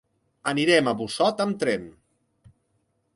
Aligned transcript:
Anirem 0.51 0.89
a 0.91 0.95
Busot 1.01 1.43
amb 1.45 1.59
tren. 1.65 1.85